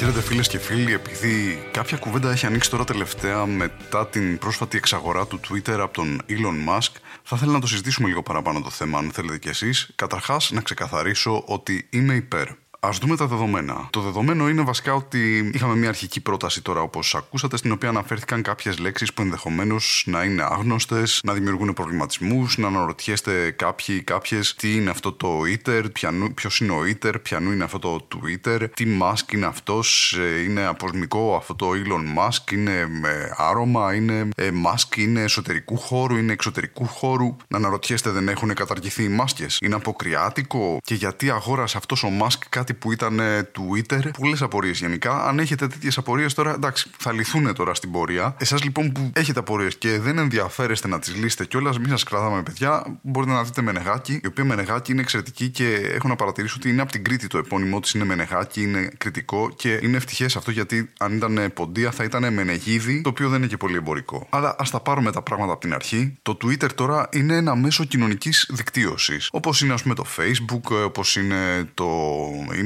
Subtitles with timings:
[0.00, 5.26] Χαίρετε φίλες και φίλοι, επειδή κάποια κουβέντα έχει ανοίξει τώρα τελευταία μετά την πρόσφατη εξαγορά
[5.26, 8.98] του Twitter από τον Elon Musk, θα ήθελα να το συζητήσουμε λίγο παραπάνω το θέμα,
[8.98, 9.90] αν θέλετε κι εσείς.
[9.94, 12.48] Καταρχάς, να ξεκαθαρίσω ότι είμαι υπέρ.
[12.80, 13.88] Α δούμε τα δεδομένα.
[13.90, 18.42] Το δεδομένο είναι βασικά ότι είχαμε μια αρχική πρόταση τώρα, όπως ακούσατε, στην οποία αναφέρθηκαν
[18.42, 24.54] κάποιες λέξεις που ενδεχομένως να είναι άγνωστες, να δημιουργούν προβληματισμούς, να αναρωτιέστε κάποιοι ή κάποιες
[24.54, 25.84] τι είναι αυτό το Twitter,
[26.34, 30.66] ποιος είναι ο Twitter, ποιανού είναι αυτό το Twitter, τι Musk είναι αυτός, ε, είναι
[30.66, 32.88] αποσμικό αυτό το Elon Musk, είναι
[33.36, 37.36] άρωμα, είναι ε, Musk, είναι εσωτερικού χώρου, είναι εξωτερικού χώρου.
[37.48, 42.38] Να αναρωτιέστε, δεν έχουν καταργηθεί οι μάσκες, είναι αποκριάτικο; Και γιατί αγόρασε αυτός ο Musk
[42.48, 43.20] κάτι που ήταν
[43.58, 44.10] Twitter.
[44.18, 45.24] Πολλέ απορίες γενικά.
[45.24, 48.34] Αν έχετε τέτοιες απορίες τώρα, εντάξει, θα λυθούν τώρα στην πορεία.
[48.38, 52.42] Εσάς λοιπόν που έχετε απορίες και δεν ενδιαφέρεστε να τις λύσετε κιόλας, μην σας κρατάμε
[52.42, 56.68] παιδιά, μπορείτε να δείτε Μενεγάκη, η οποία Μενεγάκη είναι εξαιρετική και έχω να παρατηρήσω ότι
[56.68, 60.50] είναι από την Κρήτη το επώνυμό της, είναι Μενεγάκη, είναι κριτικό και είναι ευτυχές αυτό
[60.50, 64.26] γιατί αν ήταν ποντία θα ήταν Μενεγίδη, το οποίο δεν είναι και πολύ εμπορικό.
[64.30, 66.18] Αλλά ας τα πάρουμε τα πράγματα από την αρχή.
[66.22, 69.28] Το Twitter τώρα είναι ένα μέσο κοινωνικής δικτύωσης.
[69.32, 71.88] Όπως είναι ας πούμε το Facebook, όπως είναι το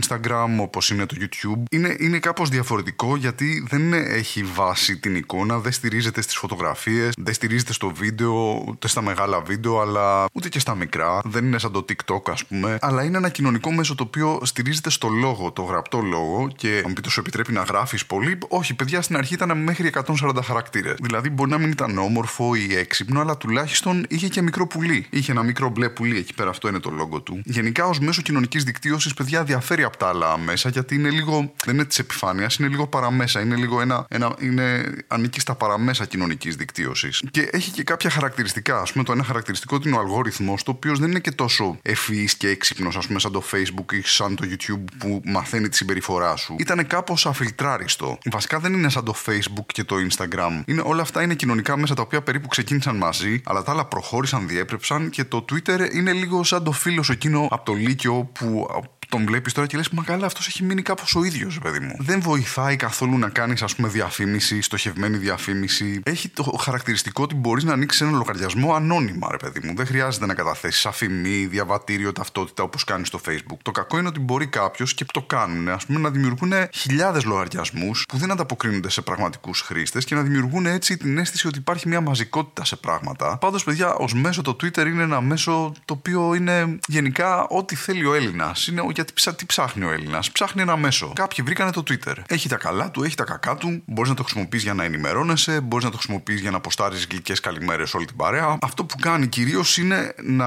[0.00, 1.62] Instagram, όπως είναι το YouTube.
[1.70, 7.34] Είναι, είναι κάπως διαφορετικό γιατί δεν έχει βάση την εικόνα, δεν στηρίζεται στις φωτογραφίες, δεν
[7.34, 11.20] στηρίζεται στο βίντεο, ούτε στα μεγάλα βίντεο, αλλά ούτε και στα μικρά.
[11.24, 12.78] Δεν είναι σαν το TikTok, ας πούμε.
[12.80, 16.92] Αλλά είναι ένα κοινωνικό μέσο το οποίο στηρίζεται στο λόγο, το γραπτό λόγο και αν
[16.92, 18.38] πείτε σου επιτρέπει να γράφεις πολύ.
[18.48, 19.92] Όχι, παιδιά στην αρχή ήταν μέχρι
[20.22, 20.94] 140 χαρακτήρες.
[21.02, 25.06] Δηλαδή μπορεί να μην ήταν όμορφο ή έξυπνο, αλλά τουλάχιστον είχε και μικρό πουλί.
[25.10, 27.40] Είχε ένα μικρό μπλε πουλί εκεί πέρα, αυτό είναι το λόγο του.
[27.44, 31.52] Γενικά ως μέσο κοινωνικής δικτύωσης, παιδιά, διαφέρει από τα άλλα μέσα γιατί είναι λίγο.
[31.64, 33.40] Δεν είναι της επιφάνειας, είναι λίγο παραμέσα.
[33.40, 34.06] Είναι λίγο ένα.
[34.08, 37.22] ένα είναι, ανήκει στα παραμέσα κοινωνικής δικτύωσης.
[37.30, 38.78] Και έχει και κάποια χαρακτηριστικά.
[38.78, 42.36] Α πούμε, το ένα χαρακτηριστικό είναι ο αλγόριθμος, το οποίος δεν είναι και τόσο ευφυής
[42.36, 46.36] και έξυπνος, ας πούμε, σαν το Facebook ή σαν το YouTube που μαθαίνει τη συμπεριφορά
[46.36, 46.56] σου.
[46.58, 48.18] Ήταν κάπως αφιλτράριστο.
[48.30, 50.62] Βασικά δεν είναι σαν το Facebook και το Instagram.
[50.66, 54.48] Είναι, όλα αυτά είναι κοινωνικά μέσα τα οποία περίπου ξεκίνησαν μαζί, αλλά τα άλλα προχώρησαν,
[54.48, 58.68] διέπρεψαν και το Twitter είναι λίγο σαν το φίλο εκείνο από το Λύκειο που
[59.08, 61.96] τον βλέπεις τώρα και λες: Μα καλά, αυτός έχει μείνει κάπως ο ίδιος, παιδί μου.
[61.98, 66.00] Δεν βοηθάει καθόλου να κάνεις, ας πούμε, διαφήμιση, στοχευμένη διαφήμιση.
[66.04, 69.74] Έχει το χαρακτηριστικό ότι μπορείς να ανοίξεις ένα λογαριασμό ανώνυμα, ρε παιδί μου.
[69.76, 73.58] Δεν χρειάζεται να καταθέσεις αφημί, διαβατήριο, ταυτότητα όπως κάνεις στο Facebook.
[73.62, 78.04] Το κακό είναι ότι μπορεί κάποιος και το κάνουν, ας πούμε, να δημιουργούν χιλιάδες λογαριασμούς
[78.08, 82.00] που δεν ανταποκρίνονται σε πραγματικούς χρήστες και να δημιουργούν έτσι την αίσθηση ότι υπάρχει μια
[82.00, 83.38] μαζικότητα σε πράγματα.
[83.38, 88.06] Πάντως, παιδιά, ως μέσο το Twitter είναι ένα μέσο το οποίο είναι γενικά ό,τι θέλει
[88.06, 88.66] ο Έλληνας.
[88.66, 88.80] Είναι
[89.16, 90.30] γιατί τι ψάχνει ο Έλληνας.
[90.30, 91.12] Ψάχνει ένα μέσο.
[91.14, 92.14] Κάποιοι βρήκανε το Twitter.
[92.28, 93.82] Έχει τα καλά του, έχει τα κακά του.
[93.86, 97.40] Μπορείς να το χρησιμοποιείς για να ενημερώνεσαι, μπορείς να το χρησιμοποιείς για να αποστάρει γλυκές
[97.40, 98.58] καλημέρες όλη την παρέα.
[98.60, 100.46] Αυτό που κάνει κυρίως είναι να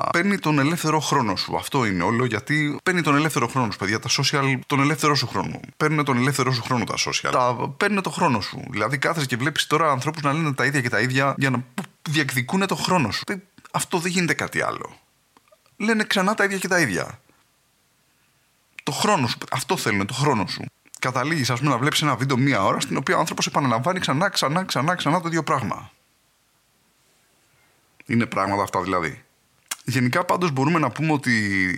[0.00, 1.56] παίρνει τον ελεύθερο χρόνο σου.
[1.56, 3.98] Αυτό είναι όλο γιατί παίρνει τον ελεύθερο χρόνο σου, παιδιά.
[3.98, 5.60] Τα social, τον ελεύθερο σου χρόνο.
[5.76, 7.30] Παίρνει τον ελεύθερο σου χρόνο τα social.
[7.32, 8.62] Τα παίρνει το χρόνο σου.
[8.70, 11.64] Δηλαδή κάθεσαι και βλέπεις τώρα ανθρώπους να λένε τα ίδια και τα ίδια για να
[12.08, 13.22] διεκδικούν το χρόνο σου.
[13.70, 14.96] Αυτό δεν γίνεται κάτι άλλο.
[15.76, 17.25] Λένε ξανά τα ίδια και τα ίδια το
[18.96, 19.38] χρόνος σου.
[19.50, 20.64] Αυτό θέλουν, το χρόνο σου.
[20.98, 24.28] Καταλήγεις, ας πούμε, να βλέπεις ένα βίντεο μία ώρα στην οποία ο άνθρωπος επαναλαμβάνει ξανά,
[24.28, 25.90] ξανά, ξανά, ξανά το ίδιο πράγμα.
[28.06, 29.25] Είναι πράγματα αυτά δηλαδή.
[29.88, 31.32] Γενικά πάντως μπορούμε να πούμε ότι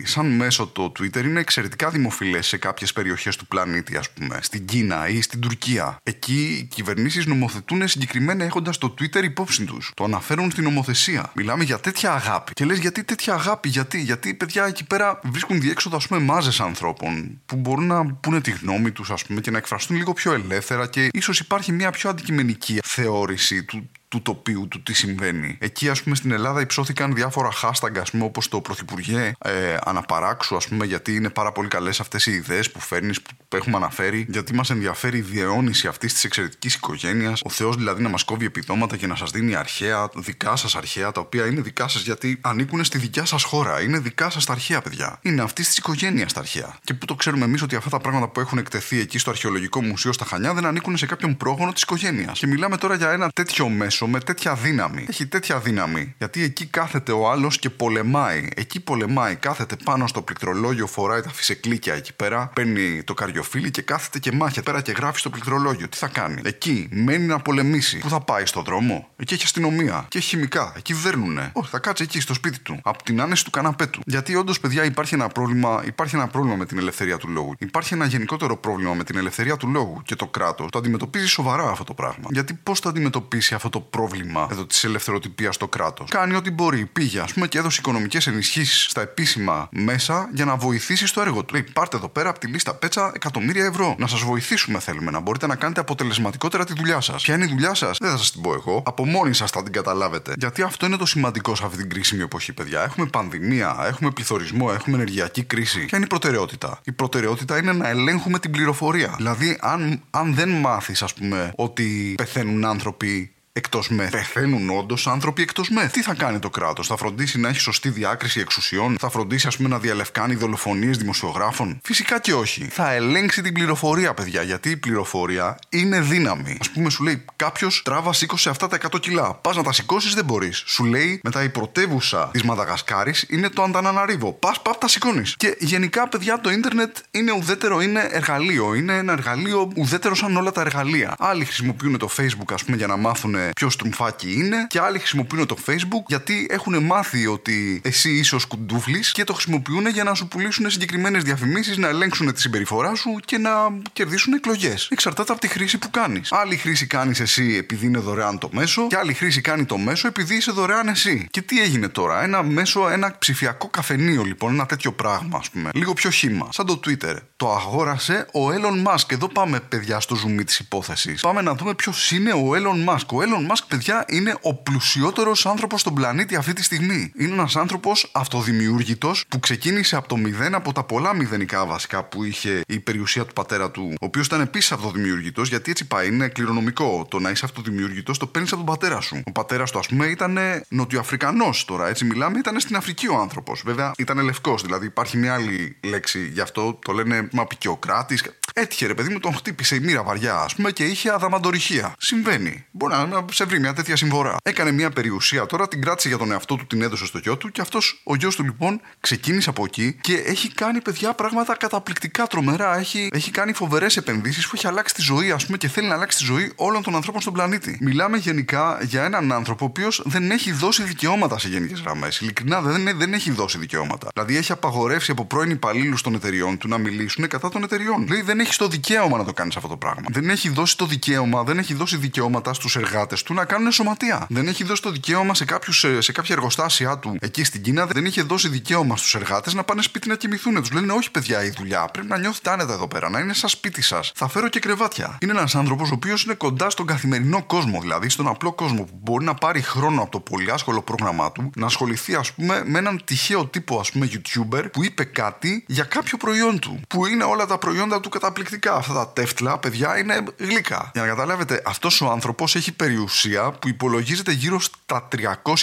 [0.05, 4.65] σαν μέσο το Twitter είναι εξαιρετικά δημοφιλές σε κάποιες περιοχές του πλανήτη ας πούμε, στην
[4.65, 5.97] Κίνα ή στην Τουρκία.
[6.03, 9.91] Εκεί οι κυβερνήσεις νομοθετούν συγκεκριμένα έχοντας το Twitter υπόψη τους.
[9.95, 11.31] Το αναφέρουν στην νομοθεσία.
[11.35, 12.53] Μιλάμε για τέτοια αγάπη.
[12.53, 16.59] Και λες γιατί τέτοια αγάπη, γιατί, γιατί παιδιά εκεί πέρα βρίσκουν διέξοδο ας πούμε μάζες
[16.59, 20.33] ανθρώπων που μπορούν να πούνε τη γνώμη τους ας πούμε και να εκφραστούν λίγο πιο
[20.33, 25.57] ελεύθερα και ίσως υπάρχει μια πιο αντικειμενική θεώρηση του του τοπίου, του τι συμβαίνει.
[25.59, 30.55] Εκεί, ας πούμε, στην Ελλάδα υψώθηκαν διάφορα hashtag, ας πούμε, όπως το Πρωθυπουργέ ε, Αναπαράξου,
[30.55, 34.25] ας πούμε, γιατί είναι πάρα πολύ καλές αυτές οι ιδέες που φέρνεις, που έχουμε αναφέρει,
[34.29, 37.41] γιατί μας ενδιαφέρει η διαιώνιση αυτής της εξαιρετικής οικογένειας.
[37.43, 41.11] Ο Θεός δηλαδή να μας κόβει επιδόματα και να σας δίνει αρχαία, δικά σας αρχαία,
[41.11, 43.81] τα οποία είναι δικά σας γιατί ανήκουν στη δικιά σας χώρα.
[43.81, 45.19] Είναι δικά σας τα αρχαία, παιδιά.
[45.21, 46.77] Είναι αυτής της οικογένειας τα αρχαία.
[46.83, 49.83] Και που το ξέρουμε εμείς ότι αυτά τα πράγματα που έχουν εκτεθεί εκεί στο Αρχαιολογικό
[49.83, 52.39] Μουσείο στα Χανιά δεν ανήκουν σε κάποιον πρόγονο της οικογένειας.
[52.39, 55.05] Και μιλάμε τώρα για ένα τέτοιο μέσο μέσο με τέτοια δύναμη.
[55.09, 56.13] Έχει τέτοια δύναμη.
[56.17, 58.47] Γιατί εκεί κάθεται ο άλλος και πολεμάει.
[58.55, 59.35] Εκεί πολεμάει.
[59.35, 64.31] Κάθεται πάνω στο πληκτρολόγιο, φοράει τα φυσεκλίκια εκεί πέρα, παίρνει το καριοφίλι και κάθεται και
[64.31, 65.87] μάχεται πέρα και γράφει στο πληκτρολόγιο.
[65.89, 67.97] Τι θα κάνει; Εκεί μένει να πολεμήσει.
[67.97, 70.05] Πού θα πάει στο δρόμο; Εκεί έχει αστυνομία.
[70.07, 70.73] Και έχει χημικά.
[70.77, 71.49] Εκεί δέρνουνε.
[71.53, 72.79] Όχι, θα κάτσει εκεί στο σπίτι του.
[72.83, 74.01] Από την άνεση του καναπέ του.
[74.05, 77.53] Γιατί όντως, παιδιά, υπάρχει ένα πρόβλημα, υπάρχει ένα πρόβλημα με την ελευθερία του λόγου.
[77.57, 81.69] Υπάρχει ένα γενικότερο πρόβλημα με την ελευθερία του λόγου και το κράτος το αντιμετωπίζει σοβαρά
[81.69, 82.27] αυτό το πράγμα.
[82.29, 86.09] Γιατί πώς θα αντιμετωπίσει αυτό το πρόβλημα εδώ της ελευθεροτυπίας στο κράτος.
[86.09, 86.85] Κάνει ό,τι μπορεί.
[86.85, 91.43] Πήγε, ας πούμε, και έδωσε οικονομικές ενισχύσεις στα επίσημα μέσα για να βοηθήσει στο έργο
[91.43, 91.53] του.
[91.53, 93.95] Λέει, πάρτε εδώ πέρα από τη λίστα πέτσα εκατομμύρια ευρώ.
[93.97, 97.23] Να σας βοηθήσουμε θέλουμε να μπορείτε να κάνετε αποτελεσματικότερα τη δουλειά σας.
[97.23, 98.83] Ποια είναι η δουλειά σας, δεν θα σας την πω εγώ.
[98.85, 100.33] Από μόνοι σας θα την καταλάβετε.
[100.37, 102.83] Γιατί αυτό είναι το σημαντικό σε αυτή την κρίσιμη εποχή, παιδιά.
[102.83, 105.85] Έχουμε πανδημία, έχουμε πληθωρισμό, έχουμε ενεργειακή κρίση.
[105.85, 109.13] Ποια είναι η προτεραιότητα; Η προτεραιότητα είναι να ελέγχουμε την πληροφορία.
[109.17, 114.11] Δηλαδή, αν, αν δεν μάθεις, ας πούμε, ότι πεθαίνουν άνθρωποι εκτός μεθ.
[114.11, 115.91] Πεθαίνουν όντως άνθρωποι εκτός μεθ.
[115.91, 119.57] Τι θα κάνει το κράτος, θα φροντίσει να έχει σωστή διάκριση εξουσιών, θα φροντίσει ας
[119.57, 122.67] πούμε να διαλευκάνει δολοφονίες δημοσιογράφων; Φυσικά και όχι.
[122.71, 126.51] Θα ελέγξει την πληροφορία, παιδιά, γιατί η πληροφορία είναι δύναμη.
[126.51, 129.33] Α πούμε, σου λέει κάποιος τράβα σήκωσε αυτά τα 100 κιλά.
[129.33, 130.63] Πας να τα σηκώσεις δεν μπορείς.
[130.65, 134.33] Σου λέει μετά η πρωτεύουσα της Μαδαγασκάρης είναι το Ανταναναρίβο.
[134.33, 135.35] Πας, πα, τα σηκώνεις.
[135.37, 138.73] Και γενικά, παιδιά, το ίντερνετ είναι ουδέτερο, είναι εργαλείο.
[138.73, 141.15] Είναι ένα εργαλείο ουδέτερο σαν όλα τα εργαλεία.
[141.19, 145.45] Άλλοι χρησιμοποιούν το Facebook, ας πούμε, για να μάθουν ποιος στρουμφάκι είναι και άλλοι χρησιμοποιούν
[145.45, 150.13] το Facebook γιατί έχουν μάθει ότι εσύ είσαι ο σκουντούφλης και το χρησιμοποιούν για να
[150.13, 153.51] σου πουλήσουν συγκεκριμένες διαφημίσεις, να ελέγξουν τη συμπεριφορά σου και να
[153.93, 154.87] κερδίσουν εκλογές.
[154.91, 156.31] Εξαρτάται από τη χρήση που κάνεις.
[156.31, 160.07] Άλλη χρήση κάνεις εσύ επειδή είναι δωρεάν το μέσο και άλλη χρήση κάνει το μέσο
[160.07, 161.27] επειδή είσαι δωρεάν εσύ.
[161.31, 165.69] Και τι έγινε τώρα, ένα μέσο, ένα ψηφιακό καφενείο λοιπόν, ένα τέτοιο πράγμα ας πούμε.
[165.73, 167.15] Λίγο πιο χήμα, σαν το Twitter.
[167.35, 169.11] Το αγόρασε ο Elon Musk.
[169.11, 171.21] Εδώ πάμε παιδιά στο zoom της υπόθεσης.
[171.21, 173.05] Πάμε να δούμε ποιος είναι ο Elon Musk.
[173.11, 177.11] Ο Elon Musk, παιδιά, είναι ο πλουσιότερος άνθρωπος στον πλανήτη αυτή τη στιγμή.
[177.17, 182.23] Είναι ένας άνθρωπος αυτοδημιούργητος που ξεκίνησε από το μηδέν, από τα πολλά μηδενικά βασικά που
[182.23, 186.27] είχε η περιουσία του πατέρα του, ο οποίος ήταν επίσης αυτοδημιούργητος, γιατί έτσι πάει, είναι
[186.27, 187.05] κληρονομικό.
[187.09, 189.21] Το να είσαι αυτοδημιούργητος το παίρνεις από τον πατέρα σου.
[189.25, 190.39] Ο πατέρας του, ας πούμε, ήταν
[190.69, 193.61] νοτιοαφρικανός τώρα, έτσι μιλάμε, ήταν στην Αφρική ο άνθρωπος.
[193.65, 198.23] Βέβαια, ήταν λευκός, δηλαδή υπάρχει μια άλλη λέξη γι' αυτό, το λένε μαπικιοκράτης.
[198.53, 201.93] Έτυχε ρε παιδί μου, τον χτύπησε η μοίρα βαριά, ας πούμε, και είχε αδαμαντορυχία.
[201.97, 202.65] Συμβαίνει.
[202.71, 204.35] Μπορεί να σε βρει μια τέτοια συμφορά.
[204.43, 207.51] Έκανε μια περιουσία τώρα, την κράτησε για τον εαυτό του, την έδωσε στο γιο του
[207.51, 212.27] και αυτός ο γιος του λοιπόν ξεκίνησε από εκεί και έχει κάνει παιδιά πράγματα καταπληκτικά
[212.27, 212.77] τρομερά.
[212.77, 215.93] Έχει, έχει κάνει φοβερές επενδύσεις που έχει αλλάξει τη ζωή, ας πούμε, και θέλει να
[215.93, 217.77] αλλάξει τη ζωή όλων των ανθρώπων στον πλανήτη.
[217.81, 222.19] Μιλάμε γενικά για έναν άνθρωπο ο οποίος δεν έχει δώσει δικαιώματα σε γενικές γραμμές.
[222.19, 224.07] Ειλικρινά δεν, δεν έχει δώσει δικαιώματα.
[224.13, 228.03] Δηλαδή έχει απαγορεύσει από πρώην υπαλλήλους των εταιριών του να μιλήσουν κατά των εταιριών.
[228.03, 230.03] Δηλαδή δεν έχεις το δικαίωμα να το κάνεις αυτό το πράγμα.
[230.11, 234.25] Δεν έχει δώσει το δικαίωμα, δεν έχει δώσει δικαιώματα στους εργάτες του να κάνουν σωματεία.
[234.29, 237.85] Δεν έχει δώσει το δικαίωμα σε, κάποιους, σε, σε κάποια εργοστάσια του εκεί στην Κίνα,
[237.85, 240.55] δεν είχε δώσει δικαίωμα στους εργάτες να πάνε σπίτι να κοιμηθούν.
[240.55, 243.49] Τους λένε Όχι, παιδιά, η δουλειά πρέπει να νιώθετε άνετα εδώ πέρα, να είναι σαν
[243.49, 244.11] σπίτι σας.
[244.15, 245.17] Θα φέρω και κρεβάτια.
[245.21, 248.99] Είναι ένας άνθρωπος ο οποίος είναι κοντά στον καθημερινό κόσμο, δηλαδή στον απλό κόσμο που
[249.01, 252.77] μπορεί να πάρει χρόνο από το πολύ άσχολο πρόγραμμά του να ασχοληθεί, ας πούμε, με
[252.77, 256.79] έναν τυχαίο τύπο, ας πούμε, YouTuber που είπε κάτι για κάποιο προϊόν του.
[256.87, 258.75] Που είναι όλα τα προϊόντα του καταπληκτικά.
[258.75, 260.91] Αυτά τα τεύτλα, παιδιά, είναι γλυκά.
[260.93, 265.07] Για να καταλάβετε, αυτός ο άνθρωπος έχει περιουσία που υπολογίζεται γύρω στα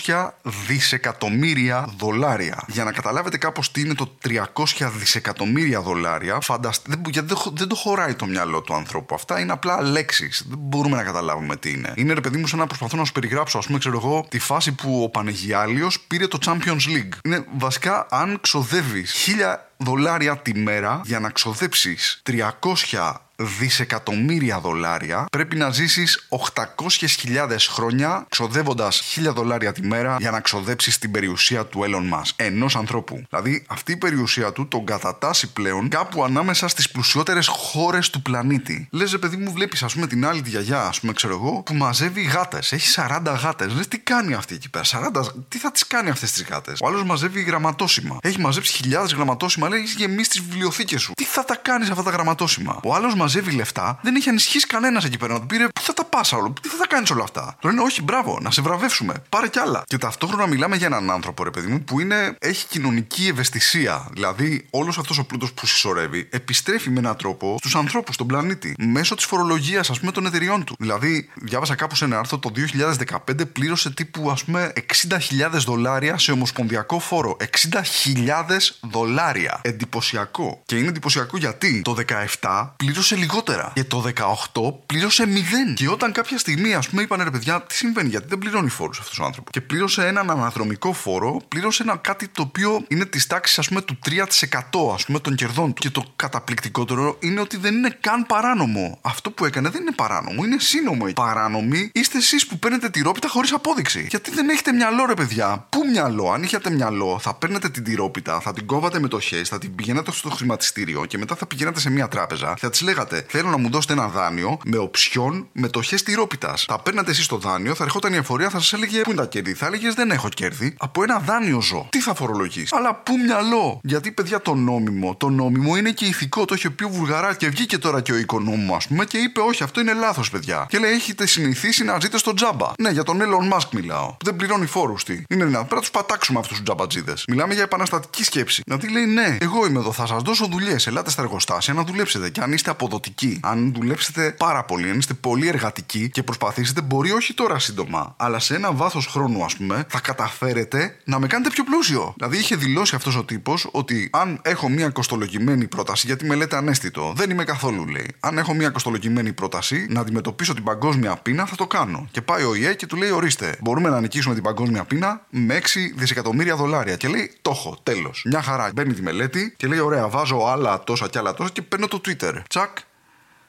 [0.05, 0.29] 300
[0.67, 2.65] δισεκατομμύρια δολάρια.
[2.67, 8.15] Για να καταλάβετε κάπως τι είναι το 300 δισεκατομμύρια δολάρια, φανταστείτε, γιατί δεν το χωράει
[8.15, 9.15] το μυαλό του ανθρώπου.
[9.15, 10.45] Αυτά είναι απλά λέξεις.
[10.49, 11.93] Δεν μπορούμε να καταλάβουμε τι είναι.
[11.97, 14.39] Είναι ρε παιδί μου σαν να προσπαθώ να σου περιγράψω, ας πούμε, ξέρω εγώ, τη
[14.39, 17.19] φάση που ο Πανεγιάλιο πήρε το Champions League.
[17.25, 25.57] Είναι βασικά αν ξοδεύεις χίλια δολάρια τη μέρα για να ξοδέψεις 300 δισεκατομμύρια δολάρια, πρέπει
[25.57, 31.81] να ζήσεις 800.000 χρόνια ξοδεύοντας 1000 δολάρια τη μέρα για να ξοδέψεις την περιουσία του
[31.85, 32.31] Elon Musk.
[32.37, 33.23] Ενός ανθρώπου.
[33.31, 38.89] Δηλαδή αυτή η περιουσία του τον κατατάσσει πλέον κάπου ανάμεσα στις πλουσιότερες χώρες του πλανήτη.
[38.91, 41.63] Λες ρε παιδί μου βλέπεις ας πούμε την άλλη τη γιαγιά ας πούμε ξέρω εγώ
[41.67, 42.73] που μαζεύει γάτες.
[42.73, 43.75] Έχει 40 γάτες.
[43.75, 45.23] Λες τι κάνει αυτή εκεί πέρα; 40...
[45.49, 48.19] Τι θα τις κάνει αυτές τις γάτες; Ο άλλος μαζεύει γραμματόσημα.
[48.23, 51.13] Έχει μαζέψει χιλιάδες γραμματόσημα λέει έχεις γεμίσει τις βιβλιοθήκες σου.
[51.17, 55.05] Τι θα τα κάνεις αυτά τα γραμματόσημα; Ο άλλος μαζεύει λεφτά, δεν έχει ανισχύσει κανένας
[55.05, 55.67] εκεί πέρα να του πήρε.
[55.75, 58.39] Πού θα τα πάσα όλο, τι θα τα κάνεις όλα αυτά; Του λένε Όχι, μπράβο,
[58.43, 59.15] να σε βραβεύσουμε.
[59.29, 59.83] Πάρε κι άλλα.
[59.87, 64.09] Και ταυτόχρονα μιλάμε για έναν άνθρωπο, ρε παιδί μου, που είναι, έχει κοινωνική ευαισθησία.
[64.13, 68.75] Δηλαδή, όλος αυτός ο πλούτος που συσσωρεύει επιστρέφει με έναν τρόπο στους ανθρώπους, στον πλανήτη.
[68.79, 70.77] Μέσω της φορολογίας, ας πούμε, των εταιριών του.
[70.79, 76.33] Δηλαδή, διάβασα κάπου σε ένα άρθρο το 2015 πλήρωσε τύπου, ας πούμε, 60.000 δολάρια σε
[76.33, 77.37] ομοσπονδιακό φόρο.
[77.41, 79.61] 60.000 δολάρια.
[79.63, 80.63] Εντυπωσιακό.
[80.67, 81.97] Και είναι εντυπωσιακό γιατί το
[82.41, 83.73] 17 πλήρωσε πλήρωσε λιγότερα.
[83.75, 84.05] Και το
[84.53, 85.75] 18 πλήρωσε 0.
[85.75, 88.99] Και όταν κάποια στιγμή, ας πούμε, είπαν ρε παιδιά, τι συμβαίνει, γιατί δεν πληρώνει φόρους
[88.99, 89.53] αυτός ο άνθρωπος.
[89.53, 93.81] Και πλήρωσε έναν αναδρομικό φόρο, πλήρωσε ένα κάτι το οποίο είναι της τάξης, ας πούμε,
[93.81, 95.83] του 3% ας πούμε των κερδών του.
[95.83, 98.99] Και το καταπληκτικότερο είναι ότι δεν είναι καν παράνομο.
[99.03, 101.05] Αυτό που έκανε δεν είναι παράνομο, είναι σύνομο.
[101.13, 104.07] Παράνομοι είστε εσείς που παίρνετε τυρόπιτα χωρίς απόδειξη.
[104.11, 105.67] Γιατί δεν έχετε μυαλό, ρε παιδιά.
[105.69, 109.45] Πού μυαλό, αν είχατε μυαλό, θα παίρνετε την τυρόπιτα, θα την κόβατε με το χέρι,
[109.45, 112.81] θα την πηγαίνατε στο χρηματιστήριο και μετά θα πηγαίνατε σε μια τράπεζα και θα της
[112.81, 116.65] λέγατε Θέλω να μου δώσετε ένα δάνειο με οψιόν μετοχέ τυρόπιτας.
[116.69, 119.27] Θα παίρνατε εσείς το δάνειο, θα ερχόταν η εφορία, θα σας έλεγε Πού είναι τα
[119.27, 120.75] κέρδη; Θα έλεγες Δεν έχω κέρδη.
[120.79, 121.87] Από ένα δάνειο ζω.
[121.91, 122.75] Τι θα φορολογήσει.
[122.77, 126.45] Αλλά πού μυαλό; Γιατί παιδιά το νόμιμο, το νόμιμο είναι και ηθικό.
[126.45, 129.41] Το έχει πει ο Βουλγαράς και βγήκε τώρα και ο οικονόμου, ας πούμε, και είπε
[129.41, 130.67] Όχι, αυτό είναι λάθος, παιδιά.
[130.69, 132.73] Και λέει Έχετε συνηθίσει να ζείτε στο τζάμπα.
[132.79, 134.07] Ναι, για τον Elon Musk μιλάω.
[134.09, 135.05] Που δεν πληρώνει φόρους.
[135.05, 135.13] Τι.
[135.13, 135.53] Είναι δυνατόν.
[135.53, 137.25] Πρέπει να τους πατάξουμε αυτούς τους τζαμπατζίδες.
[137.29, 138.63] Μιλάμε για επαναστατική σκέψη.
[138.65, 140.87] Δηλαδή λέει Ναι, εγώ είμαι εδώ, θα σας δώσω δουλειές.
[140.87, 142.31] Ελάτε στα εργοστάσια να δουλέψετε.
[142.31, 147.13] Και αν είστε αποδοτικοί, αν δουλέψετε πάρα πολύ, αν είστε πολύ εργατικοί και προσπαθήσετε, μπορεί
[147.13, 151.51] όχι τώρα σύντομα, αλλά σε ένα βάθος χρόνου, ας πούμε, θα καταφέρετε να με κάνετε
[151.51, 152.15] πιο πλούσιο.
[152.17, 156.57] Δηλαδή είχε δηλώσει αυτός ο τύπος ότι αν έχω μια κοστολογημένη πρόταση, γιατί με λέτε
[156.57, 158.15] ανέστητο, δεν είμαι καθόλου λέει.
[158.21, 162.09] Αν έχω μια κοστολογημένη πρόταση να αντιμετωπίσω την παγκόσμια πείνα, θα το κάνω.
[162.11, 165.59] Και πάει ο ΙΕ και του λέει: Ορίστε, μπορούμε να νικήσουμε την παγκόσμια πείνα με
[165.59, 166.97] 6 δισεκατομμύρια δολάρια.
[166.97, 168.23] Και λέει: Το έχω, τέλος.
[168.27, 168.71] Μια χαρά.
[168.75, 172.01] Παίρνει τη μελέτη και λέει: Ωραία, βάζω άλλα τόσα και άλλα τόσα και παίρνω το
[172.05, 172.35] Twitter.
[172.49, 172.77] Τσακ.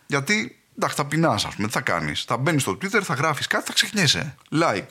[0.07, 2.23] Γιατί εντάξει, θα πεινάς, ας πούμε, τι θα κάνεις.
[2.23, 4.35] Θα μπαίνεις στο Twitter, θα γράφεις κάτι, θα ξεχνιέσαι.
[4.51, 4.89] Like.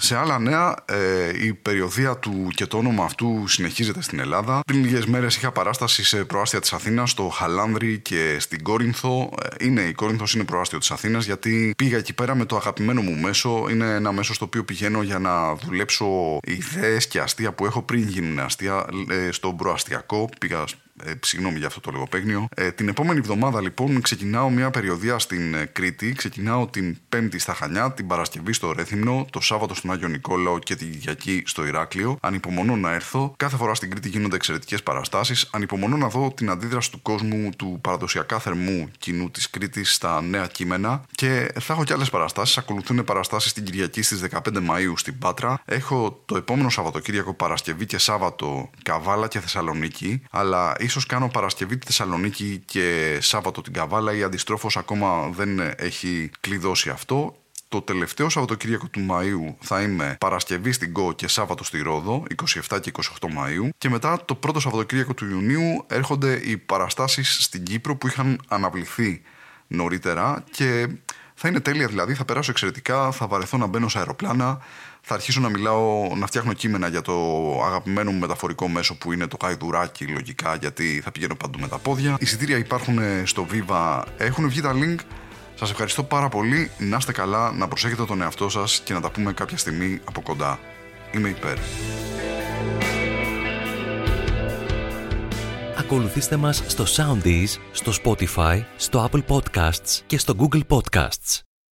[0.00, 4.60] Σε άλλα νέα, ε, η περιοδία του και το όνομα αυτού συνεχίζεται στην Ελλάδα.
[4.66, 9.30] Πριν λίγες μέρες είχα παράσταση σε προάστια της Αθήνας, στο Χαλάνδρη και στην Κόρινθο.
[9.42, 13.00] Ε, είναι η Κόρινθος, είναι προάστιο της Αθήνας, γιατί πήγα εκεί πέρα με το αγαπημένο
[13.00, 13.66] μου μέσο.
[13.70, 18.08] Είναι ένα μέσο στο οποίο πηγαίνω για να δουλέψω ιδέες και αστεία που έχω πριν
[18.08, 18.86] γίνουν αστεία.
[19.08, 20.64] Ε, στο προαστιακό πήγα
[21.04, 22.48] ε, συγγνώμη για αυτό το λογοπαίγνιο.
[22.56, 26.12] Ε, την επόμενη εβδομάδα λοιπόν ξεκινάω μια περιοδία στην ε, Κρήτη.
[26.12, 30.76] Ξεκινάω την Πέμπτη στα Χανιά, την Παρασκευή στο Ρέθυμνο, το Σάββατο στον Άγιο Νικόλαο και
[30.76, 32.18] την Κυριακή στο Ηράκλειο.
[32.20, 33.34] Ανυπομονώ να έρθω.
[33.36, 35.48] Κάθε φορά στην Κρήτη γίνονται εξαιρετικές παραστάσεις.
[35.52, 40.46] Ανυπομονώ να δω την αντίδραση του κόσμου του παραδοσιακά θερμού κοινού της Κρήτης στα νέα
[40.46, 41.04] κείμενα.
[41.10, 42.58] Και θα έχω και άλλες παραστάσεις.
[42.58, 45.62] Ακολουθούν παραστάσεις την Κυριακή στις 15 Μαου στην Πάτρα.
[45.64, 50.22] Έχω το επόμενο Σαββατοκύριακο Παρασκευή και Σάββατο Καβάλα και Θεσσαλονίκη.
[50.30, 56.30] Αλλά ίσως κάνω Παρασκευή τη Θεσσαλονίκη και Σάββατο την Καβάλα ή αντιστρόφως ακόμα δεν έχει
[56.40, 57.36] κλειδώσει αυτό.
[57.68, 62.24] Το τελευταίο Σαββατοκύριακο του Μαΐου θα είμαι Παρασκευή στην ΚΟ και Σάββατο στη Ρόδο,
[62.68, 63.68] 27 και 28 Μαΐου.
[63.78, 69.22] Και μετά το πρώτο Σαββατοκύριακο του Ιουνίου έρχονται οι παραστάσεις στην Κύπρο που είχαν αναβληθεί
[69.66, 70.88] νωρίτερα και
[71.34, 74.58] θα είναι τέλεια δηλαδή, θα περάσω εξαιρετικά, θα βαρεθώ να μπαίνω σε αεροπλάνα,
[75.08, 77.14] θα αρχίσω να μιλάω, να φτιάχνω κείμενα για το
[77.64, 81.78] αγαπημένο μου μεταφορικό μέσο που είναι το καϊδουράκι λογικά γιατί θα πηγαίνω παντού με τα
[81.78, 82.16] πόδια.
[82.20, 84.96] Εισιτήρια υπάρχουν στο Viva, έχουν βγει τα link.
[85.54, 89.10] Σας ευχαριστώ πάρα πολύ, να είστε καλά, να προσέχετε τον εαυτό σας και να τα
[89.10, 90.58] πούμε κάποια στιγμή από κοντά.
[91.12, 91.56] Είμαι υπέρ.
[95.78, 101.47] Ακολουθήστε μας στο Soundees, στο Spotify, στο Apple Podcasts και στο Google Podcasts.